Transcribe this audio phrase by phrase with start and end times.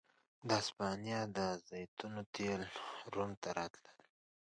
[0.47, 2.61] د هسپانیا د زیتونو تېل
[3.13, 3.97] روم ته راتلل